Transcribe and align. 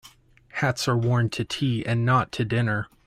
Hats 0.47 0.87
are 0.87 0.97
worn 0.97 1.29
to 1.29 1.45
tea 1.45 1.85
and 1.85 2.03
not 2.03 2.31
to 2.31 2.43
dinner. 2.43 2.87